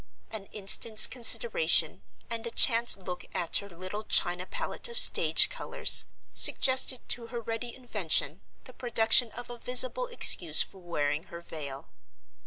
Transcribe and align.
An 0.31 0.47
instant's 0.47 1.05
consideration, 1.05 2.01
and 2.27 2.47
a 2.47 2.49
chance 2.49 2.97
look 2.97 3.23
at 3.35 3.57
her 3.57 3.69
little 3.69 4.01
china 4.01 4.47
palette 4.47 4.87
of 4.89 4.97
stage 4.97 5.47
colors, 5.47 6.05
suggested 6.33 7.07
to 7.09 7.27
her 7.27 7.39
ready 7.39 7.75
invention 7.75 8.41
the 8.63 8.73
production 8.73 9.29
of 9.33 9.51
a 9.51 9.59
visible 9.59 10.07
excuse 10.07 10.59
for 10.59 10.79
wearing 10.79 11.25
her 11.25 11.39
veil. 11.41 11.89